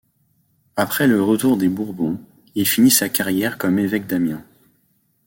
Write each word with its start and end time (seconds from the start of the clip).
Après 0.77 1.05
le 1.05 1.21
retour 1.21 1.57
des 1.57 1.69
Bourbons, 1.69 2.19
il 2.55 2.67
finit 2.67 2.89
sa 2.89 3.07
carrière 3.07 3.59
comme 3.59 3.77
évêque 3.77 4.07
d'Amiens. 4.07 4.43